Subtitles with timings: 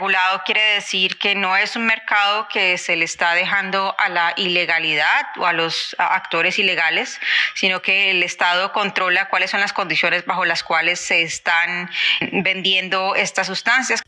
[0.00, 4.32] regulado quiere decir que no es un mercado que se le está dejando a la
[4.36, 7.20] ilegalidad o a los actores ilegales,
[7.54, 11.90] sino que el Estado controla cuáles son las condiciones bajo las cuales se están
[12.32, 14.02] vendiendo estas sustancias.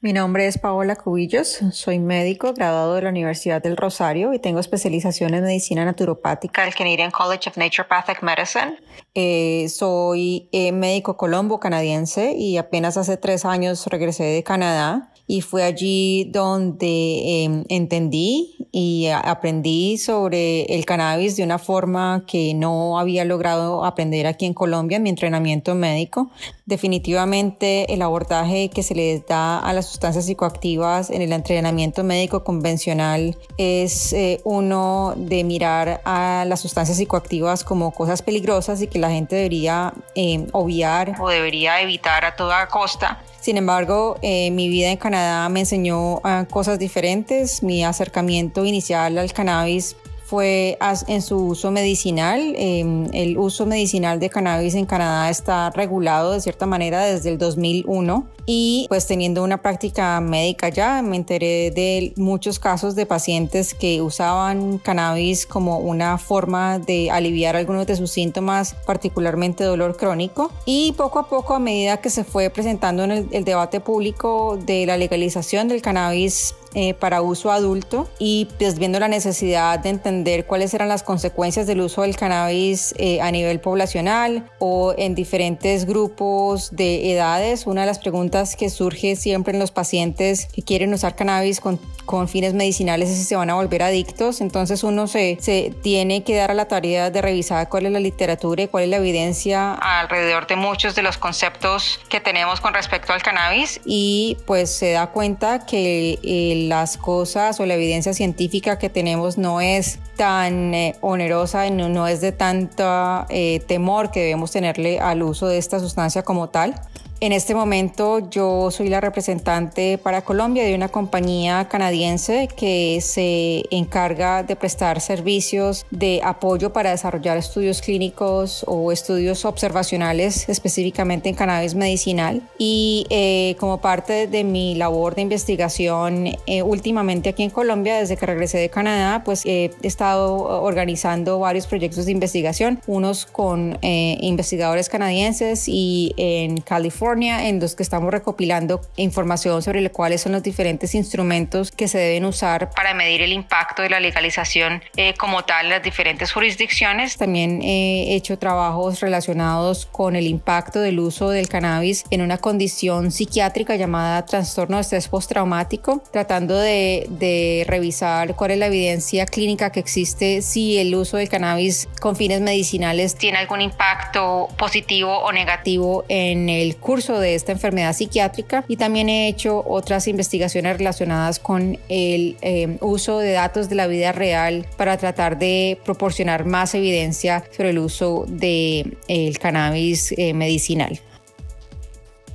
[0.00, 4.60] Mi nombre es Paola Cubillos, soy médico graduado de la Universidad del Rosario y tengo
[4.60, 8.78] especialización en medicina naturopática del Canadian College of Naturopathic Medicine.
[9.16, 15.42] Eh, soy eh, médico colombo canadiense y apenas hace tres años regresé de Canadá y
[15.42, 22.98] fue allí donde em, entendí y aprendí sobre el cannabis de una forma que no
[22.98, 26.30] había logrado aprender aquí en Colombia en mi entrenamiento médico.
[26.64, 32.42] Definitivamente el abordaje que se le da a las sustancias psicoactivas en el entrenamiento médico
[32.42, 38.98] convencional es eh, uno de mirar a las sustancias psicoactivas como cosas peligrosas y que
[38.98, 44.68] la gente debería em, obviar o debería evitar a toda costa sin embargo, eh, mi
[44.68, 47.62] vida en Canadá me enseñó ah, cosas diferentes.
[47.62, 49.96] Mi acercamiento inicial al cannabis
[50.28, 50.76] fue
[51.06, 52.54] en su uso medicinal.
[52.56, 57.38] Em, el uso medicinal de cannabis en Canadá está regulado de cierta manera desde el
[57.38, 63.72] 2001 y pues teniendo una práctica médica ya me enteré de muchos casos de pacientes
[63.72, 70.50] que usaban cannabis como una forma de aliviar algunos de sus síntomas, particularmente dolor crónico
[70.66, 74.58] y poco a poco a medida que se fue presentando en el, el debate público
[74.58, 79.88] de la legalización del cannabis eh, para uso adulto y pues viendo la necesidad de
[79.88, 85.14] entender cuáles eran las consecuencias del uso del cannabis eh, a nivel poblacional o en
[85.14, 87.66] diferentes grupos de edades.
[87.66, 91.80] Una de las preguntas que surge siempre en los pacientes que quieren usar cannabis con,
[92.04, 94.40] con fines medicinales es si se van a volver adictos.
[94.40, 98.00] Entonces uno se, se tiene que dar a la tarea de revisar cuál es la
[98.00, 102.74] literatura y cuál es la evidencia alrededor de muchos de los conceptos que tenemos con
[102.74, 108.12] respecto al cannabis y pues se da cuenta que el las cosas o la evidencia
[108.14, 112.84] científica que tenemos no es tan eh, onerosa y no, es de tanto
[113.28, 116.74] eh, temor que debemos tenerle al uso de esta sustancia como tal.
[117.20, 123.64] En este momento yo soy la representante para Colombia de una compañía canadiense que se
[123.76, 131.34] encarga de prestar servicios de apoyo para desarrollar estudios clínicos o estudios observacionales específicamente en
[131.34, 132.40] cannabis medicinal.
[132.56, 138.16] Y eh, como parte de mi labor de investigación eh, últimamente aquí en Colombia, desde
[138.16, 144.18] que regresé de Canadá, pues he estado organizando varios proyectos de investigación, unos con eh,
[144.20, 150.42] investigadores canadienses y en California en los que estamos recopilando información sobre cuáles son los
[150.42, 155.42] diferentes instrumentos que se deben usar para medir el impacto de la legalización eh, como
[155.44, 157.16] tal en las diferentes jurisdicciones.
[157.16, 163.10] También he hecho trabajos relacionados con el impacto del uso del cannabis en una condición
[163.10, 169.70] psiquiátrica llamada trastorno de estrés postraumático, tratando de, de revisar cuál es la evidencia clínica
[169.70, 175.32] que existe si el uso del cannabis con fines medicinales tiene algún impacto positivo o
[175.32, 181.38] negativo en el curso de esta enfermedad psiquiátrica y también he hecho otras investigaciones relacionadas
[181.38, 186.74] con el eh, uso de datos de la vida real para tratar de proporcionar más
[186.74, 191.00] evidencia sobre el uso del el cannabis eh, medicinal.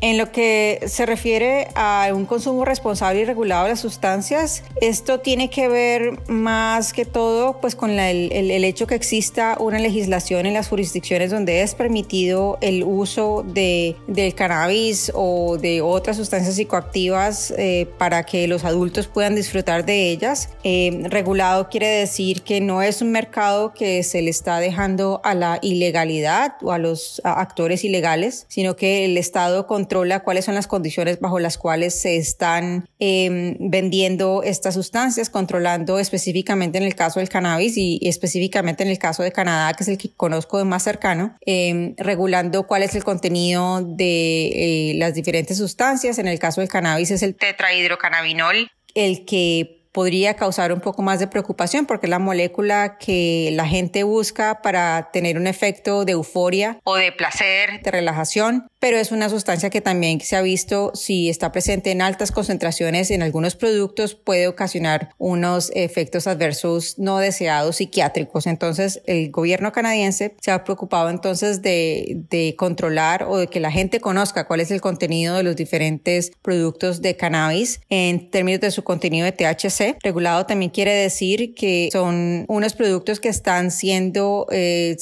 [0.03, 5.22] En lo que se refiere a un consumo responsable y regulado de las sustancias, esto
[5.22, 8.30] tiene que ver más que todo pues con el,
[8.66, 14.36] hecho que exista una legislación en las jurisdicciones donde es permitido el uso de, del
[14.36, 20.50] cannabis o de otras sustancias psicoactivas eh, para que los adultos puedan disfrutar de ellas.
[20.66, 25.34] Eh, regulado quiere decir que no es un mercado que se le está dejando a
[25.34, 29.92] la ilegalidad o a los actores ilegales, sino que el Estado controla
[30.23, 36.78] cuáles son las condiciones bajo las cuales se están em, vendiendo estas sustancias, controlando específicamente
[36.78, 39.97] en el caso del cannabis y, específicamente en el caso de Canadá, que es el
[39.97, 45.57] que conozco de más cercano, em, regulando cuál es el contenido de eh, las diferentes
[45.57, 46.17] sustancias.
[46.17, 51.19] En el caso del cannabis es el tetrahidrocannabinol, el que podría causar un poco más
[51.19, 56.13] de preocupación porque es la molécula que la gente busca para tener un efecto de
[56.13, 60.91] euforia o de placer, de relajación, pero es una sustancia que también se ha visto
[60.94, 67.20] si está presente en altas concentraciones en algunos productos puede ocasionar unos efectos adversos no
[67.20, 68.46] deseados psiquiátricos.
[68.46, 73.72] Entonces el gobierno canadiense se ha preocupado entonces de, de controlar o de que la
[73.72, 78.72] gente conozca cuál es el contenido de los diferentes productos de cannabis en términos de
[78.72, 79.96] su contenido de THC.
[80.03, 84.97] Regulado también quiere decir que son unos productos que están siendo eh,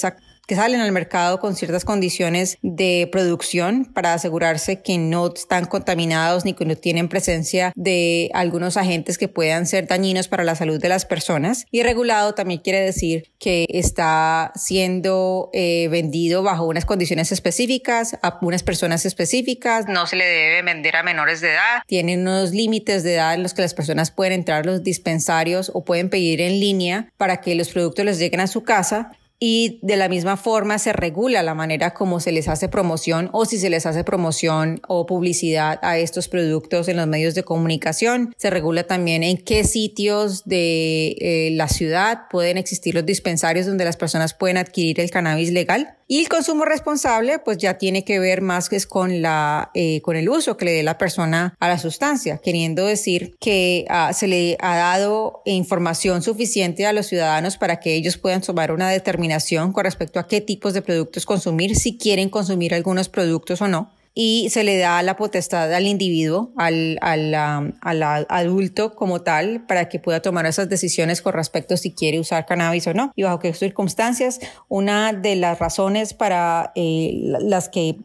[0.51, 6.43] que salen al mercado con ciertas condiciones de producción para asegurarse que no están contaminados
[6.43, 10.77] ni que no tienen presencia de algunos agentes que puedan ser dañinos para la salud
[10.77, 11.65] de las personas.
[11.71, 18.37] Y regulado también quiere decir que está siendo eh, vendido bajo unas condiciones específicas a
[18.41, 19.85] unas personas específicas.
[19.87, 21.83] No se le debe vender a menores de edad.
[21.87, 25.71] Tiene unos límites de edad en los que las personas pueden entrar a los dispensarios
[25.73, 29.79] o pueden pedir en línea para que los productos les lleguen a su casa y
[29.81, 33.57] de la misma forma se regula la manera como se les hace promoción o si
[33.57, 38.35] se les hace promoción o publicidad a estos productos en los medios de comunicación.
[38.37, 43.83] Se regula también en qué sitios de eh, la ciudad pueden existir los dispensarios donde
[43.83, 45.97] las personas pueden adquirir el cannabis legal.
[46.11, 50.01] Y el consumo responsable, pues ya tiene que ver más que es con la, eh,
[50.01, 54.11] con el uso que le dé la persona a la sustancia, queriendo decir que ah,
[54.11, 58.89] se le ha dado información suficiente a los ciudadanos para que ellos puedan tomar una
[58.89, 63.69] determinación con respecto a qué tipos de productos consumir, si quieren consumir algunos productos o
[63.69, 69.65] no y se le da la potestad al individuo, al, al, al, adulto como tal,
[69.65, 73.11] para que pueda tomar esas decisiones con respecto a si quiere usar cannabis o no
[73.15, 74.39] y bajo qué circunstancias.
[74.67, 77.95] Una de las razones para eh, las que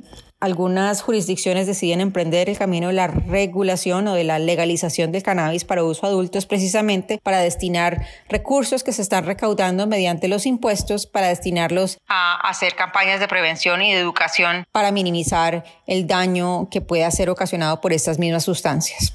[0.41, 5.65] algunas jurisdicciones deciden emprender el camino de la regulación o de la legalización del cannabis
[5.65, 11.29] para uso adulto precisamente para destinar recursos que se están recaudando mediante los impuestos para
[11.29, 17.11] destinarlos a hacer campañas de prevención y de educación para minimizar el daño que pueda
[17.11, 19.15] ser ocasionado por estas mismas sustancias.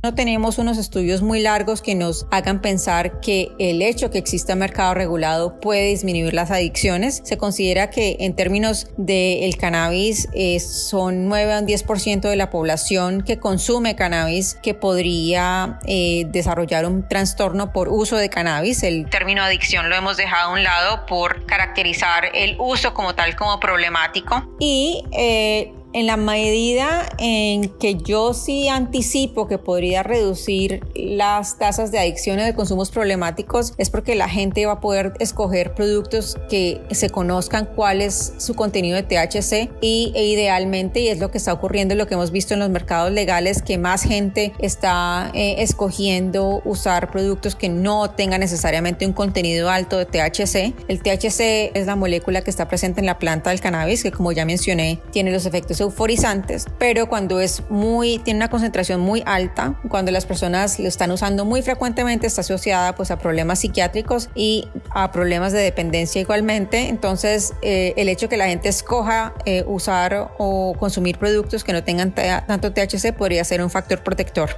[0.00, 4.54] No tenemos unos estudios muy largos que nos hagan pensar que el hecho que exista
[4.54, 7.20] mercado regulado puede disminuir las adicciones.
[7.24, 12.48] Se considera que en términos del cannabis eh, son 9 a un 10% de la
[12.48, 18.84] población que consume cannabis que podría eh, desarrollar un trastorno por uso de cannabis.
[18.84, 23.34] El término adicción lo hemos dejado a un lado por caracterizar el uso como tal
[23.34, 24.48] como problemático.
[24.60, 31.90] Y eh, en la medida en que yo sí anticipo que podría reducir las tasas
[31.90, 36.36] de adicción o de consumos problemáticos, es porque la gente va a poder escoger productos
[36.48, 41.32] que se conozcan cuál es su contenido de THC y e idealmente, y es lo
[41.32, 45.32] que está ocurriendo, lo que hemos visto en los mercados legales, que más gente está
[45.34, 50.74] eh, escogiendo usar productos que no tengan necesariamente un contenido alto de THC.
[50.86, 54.30] El THC es la molécula que está presente en la planta del cannabis, que como
[54.30, 59.80] ya mencioné, tiene los efectos euforizantes, pero cuando es muy, tiene una concentración muy alta,
[59.88, 64.68] cuando las personas lo están usando muy frecuentemente, está asociada pues a problemas psiquiátricos y
[64.90, 66.88] a problemas de dependencia igualmente.
[66.88, 71.82] Entonces, eh, el hecho que la gente escoja eh, usar o consumir productos que no
[71.82, 74.50] tengan tanto THC podría ser un factor protector.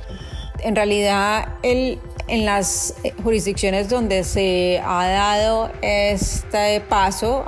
[0.62, 1.98] En realidad, el,
[2.30, 7.44] en las eh, jurisdicciones donde se ha dado este paso,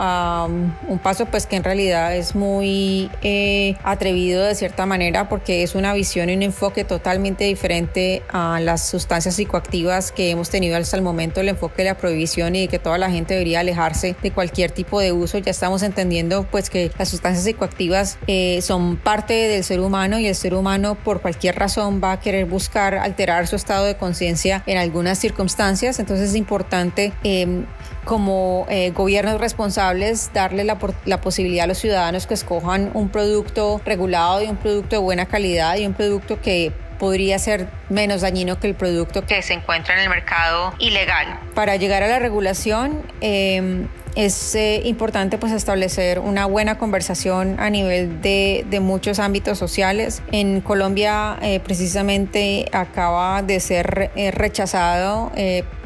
[0.88, 5.74] un paso pues que en realidad es muy eh, atrevido de cierta manera porque es
[5.74, 10.96] una visión y un enfoque totalmente diferente a las sustancias psicoactivas que hemos tenido hasta
[10.96, 14.16] el momento, el enfoque de la prohibición y de que toda la gente debería alejarse
[14.20, 15.38] de cualquier tipo de uso.
[15.38, 20.26] Ya estamos entendiendo pues que las sustancias psicoactivas eh, son parte del ser humano y
[20.26, 24.64] el ser humano por cualquier razón va a querer buscar alterar su estado de conciencia
[24.72, 27.66] en algunas circunstancias, entonces es importante em,
[28.04, 33.80] como eh, gobiernos responsables darle la, la, posibilidad a los ciudadanos que escojan un producto
[33.84, 38.58] regulado y un producto de buena calidad y un producto que podría ser menos dañino
[38.58, 41.38] que el producto que se encuentra en el mercado ilegal.
[41.54, 47.70] Para llegar a la regulación, eh, es eh, importante pues establecer una buena conversación a
[47.70, 50.22] nivel de, muchos ámbitos sociales.
[50.32, 55.30] En Colombia eh, precisamente acaba de ser eh, rechazado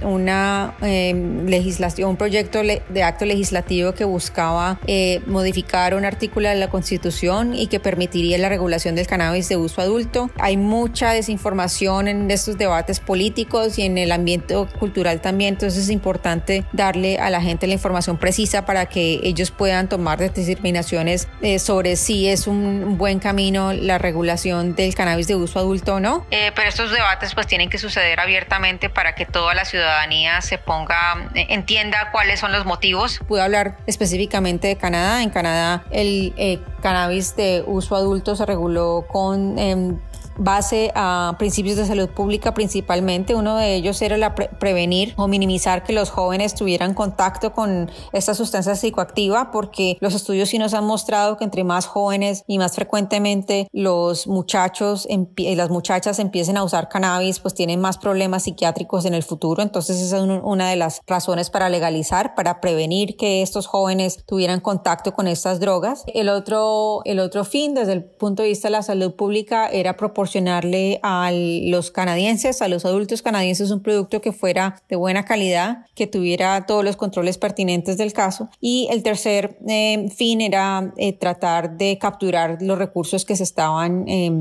[0.02, 4.78] una legislación, un proyecto de acto legislativo que buscaba
[5.26, 9.80] modificar un artículo de la Constitución y que permitiría la regulación del cannabis de uso
[9.80, 10.30] adulto.
[10.38, 15.90] Hay mucha desinformación en estos debates políticos y en el ambiente cultural también, entonces es
[15.90, 21.28] importante darle a la gente la información información precisa para que ellos puedan tomar determinaciones
[21.42, 26.00] eh, sobre si es un buen camino la regulación del cannabis de uso adulto o
[26.00, 26.26] no.
[26.30, 30.58] Eh, pero estos debates pues tienen que suceder abiertamente para que toda la ciudadanía se
[30.58, 33.20] ponga, eh, entienda cuáles son los motivos.
[33.28, 35.23] Puedo hablar específicamente de Canadá.
[35.23, 39.99] En Canadá el cannabis de uso adulto se reguló con em,
[40.38, 43.35] base a principios de salud pública principalmente.
[43.35, 48.35] Uno de ellos era la prevenir o minimizar que los jóvenes tuvieran contacto con esta
[48.35, 52.75] sustancia psicoactiva porque los estudios sí nos han mostrado que entre más jóvenes y más
[52.75, 59.05] frecuentemente los muchachos y las muchachas empiecen a usar cannabis pues tienen más problemas psiquiátricos
[59.05, 59.62] en el futuro.
[59.62, 64.61] Entonces esa es una de las razones para legalizar, para prevenir que estos jóvenes tuvieran
[64.61, 66.05] contacto con estas drogas.
[66.07, 69.97] El otro, el otro fin desde el punto de vista de la salud pública era
[69.97, 75.25] proporcionar proporcionarle a los canadienses, a los adultos canadienses, un producto que fuera de buena
[75.25, 78.49] calidad, que tuviera todos los controles pertinentes del caso.
[78.61, 84.09] Y el tercer eh, fin era eh, tratar de capturar los recursos que se estaban
[84.09, 84.33] eh,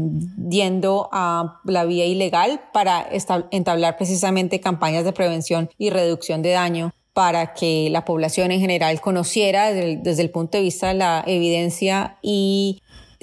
[0.50, 3.08] yendo a la vía ilegal para
[3.52, 9.00] entablar precisamente campañas de prevención y reducción de daño para que la población en general
[9.00, 12.82] conociera desde el punto de vista de la evidencia y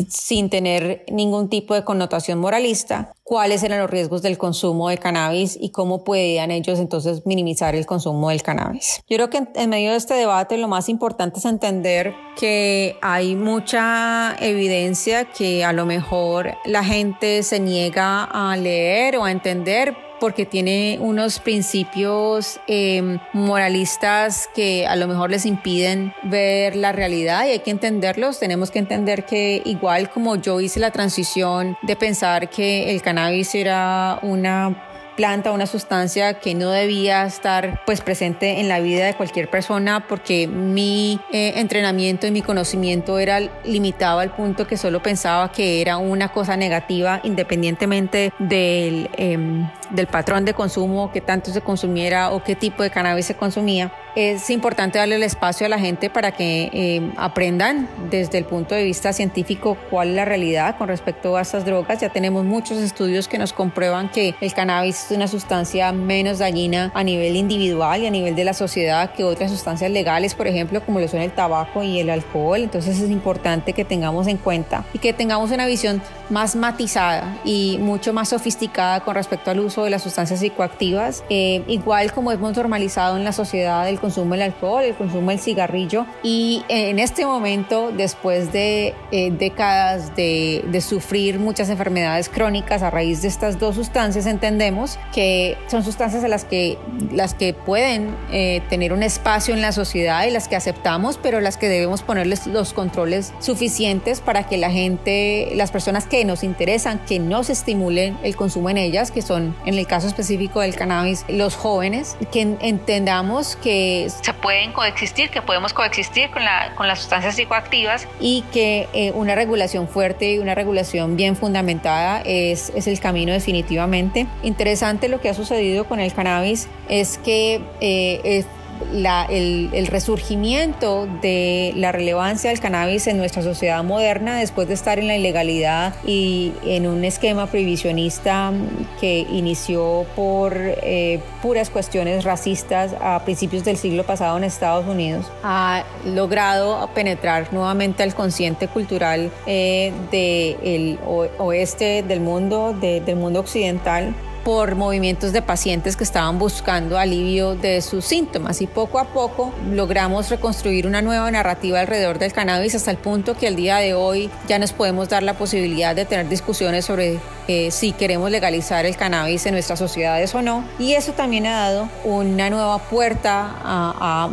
[0.08, 5.56] sin tener ningún tipo de connotación moralista, cuáles eran los riesgos del consumo de cannabis
[5.60, 9.02] y cómo podían ellos entonces minimizar el consumo del cannabis.
[9.08, 13.34] Yo creo que en, medio de este debate lo más importante es entender que hay
[13.34, 19.96] mucha evidencia que a lo mejor la gente se niega a leer o a entender
[20.22, 27.44] porque tiene unos principios em, moralistas que a lo mejor les impiden ver la realidad
[27.44, 28.38] y hay que entenderlos.
[28.38, 33.52] Tenemos que entender que igual como yo hice la transición de pensar que el cannabis
[33.56, 39.14] era una planta, una sustancia que no debía estar pues presente en la vida de
[39.14, 45.02] cualquier persona porque mi eh, entrenamiento y mi conocimiento era limitado al punto que solo
[45.02, 51.50] pensaba que era una cosa negativa independientemente del, em, del patrón de consumo, que tanto
[51.50, 55.68] se consumiera o qué tipo de cannabis se consumía es importante darle el espacio a
[55.68, 60.24] la gente para que eh, aprendan desde el punto de vista científico cuál es la
[60.24, 62.00] realidad con respecto a estas drogas.
[62.00, 66.90] Ya tenemos muchos estudios que nos comprueban que el cannabis es una sustancia menos dañina
[66.94, 70.84] a nivel individual y a nivel de la sociedad que otras sustancias legales, por ejemplo,
[70.84, 72.60] como lo son el tabaco y el alcohol.
[72.60, 77.78] Entonces es importante que tengamos en cuenta y que tengamos una visión más matizada y
[77.80, 82.56] mucho más sofisticada con respecto al uso de las sustancias psicoactivas, eh, igual como hemos
[82.56, 86.04] normalizado en la sociedad el consumo del alcohol, el consumo del cigarrillo.
[86.22, 92.90] Y en este momento, después de eh, décadas de, de, sufrir muchas enfermedades crónicas a
[92.90, 96.76] raíz de estas dos sustancias, entendemos que son sustancias a las que,
[97.12, 101.40] las que pueden eh, tener un espacio en la sociedad y las que aceptamos, pero
[101.40, 106.42] las que debemos ponerles los controles suficientes para que la gente, las personas que nos
[106.42, 110.60] interesan, que no se estimulen el consumo en ellas, que son en el caso específico
[110.60, 116.74] del cannabis, los jóvenes, que entendamos que se pueden coexistir, que podemos coexistir con, la,
[116.76, 118.08] con las sustancias psicoactivas.
[118.20, 123.32] Y que eh, una regulación fuerte y una regulación bien fundamentada es, es el camino
[123.32, 124.26] definitivamente.
[124.42, 128.44] Interesante lo que ha sucedido con el cannabis es que eh,
[128.92, 135.08] el, resurgimiento de la relevancia del cannabis en nuestra sociedad moderna después de estar en
[135.08, 138.52] la ilegalidad y en un esquema prohibicionista
[139.00, 145.26] que inició por eh, puras cuestiones racistas a principios del siglo pasado en Estados Unidos,
[145.42, 150.98] ha logrado penetrar nuevamente al consciente cultural eh, del
[151.38, 157.80] oeste del mundo, del mundo occidental por movimientos de pacientes que estaban buscando alivio de
[157.82, 158.60] sus síntomas.
[158.60, 163.36] Y poco a poco logramos reconstruir una nueva narrativa alrededor del cannabis hasta el punto
[163.36, 167.20] que al día de hoy ya nos podemos dar la posibilidad de tener discusiones sobre
[167.48, 170.64] eh, si queremos legalizar el cannabis en nuestras sociedades o no.
[170.78, 174.30] Y eso también ha dado una nueva puerta a,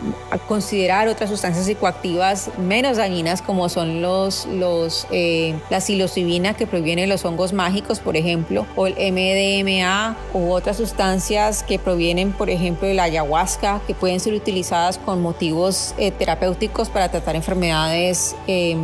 [0.47, 7.01] considerar otras sustancias psicoactivas menos dañinas como son los, los eh, la psilocibina que proviene
[7.01, 12.49] de los hongos mágicos por ejemplo o el MDMA u otras sustancias que provienen, por
[12.49, 18.35] ejemplo, de la ayahuasca, que pueden ser utilizadas con motivos eh, terapéuticos para tratar enfermedades
[18.47, 18.75] eh,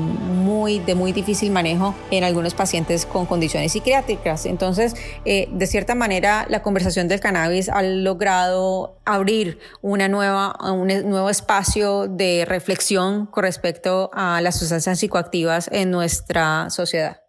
[0.56, 4.46] muy, de muy difícil manejo en algunos pacientes con condiciones psiquiátricas.
[4.46, 4.96] Entonces,
[5.26, 11.30] eh, de cierta manera, la conversación del cannabis ha logrado abrir una nueva, un nuevo
[11.30, 17.25] espacio de reflexión con respecto a las sustancias psicoactivas en nuestra sociedad.